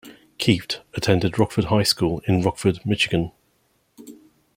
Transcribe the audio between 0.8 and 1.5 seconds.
attended